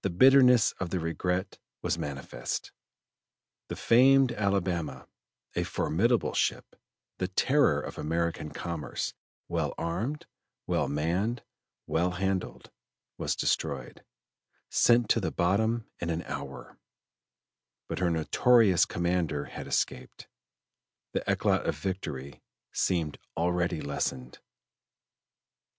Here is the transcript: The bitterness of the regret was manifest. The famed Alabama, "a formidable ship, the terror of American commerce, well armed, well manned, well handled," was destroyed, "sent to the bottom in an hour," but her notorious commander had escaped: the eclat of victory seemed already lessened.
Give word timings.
The 0.00 0.08
bitterness 0.08 0.72
of 0.80 0.88
the 0.88 0.98
regret 0.98 1.58
was 1.82 1.98
manifest. 1.98 2.72
The 3.68 3.76
famed 3.76 4.32
Alabama, 4.32 5.06
"a 5.54 5.64
formidable 5.64 6.32
ship, 6.32 6.74
the 7.18 7.28
terror 7.28 7.78
of 7.78 7.98
American 7.98 8.48
commerce, 8.52 9.12
well 9.48 9.74
armed, 9.76 10.24
well 10.66 10.88
manned, 10.88 11.42
well 11.86 12.12
handled," 12.12 12.70
was 13.18 13.36
destroyed, 13.36 14.02
"sent 14.70 15.10
to 15.10 15.20
the 15.20 15.30
bottom 15.30 15.86
in 16.00 16.08
an 16.08 16.22
hour," 16.22 16.78
but 17.90 17.98
her 17.98 18.08
notorious 18.08 18.86
commander 18.86 19.44
had 19.44 19.66
escaped: 19.66 20.28
the 21.12 21.22
eclat 21.30 21.66
of 21.66 21.76
victory 21.76 22.40
seemed 22.72 23.18
already 23.36 23.82
lessened. 23.82 24.38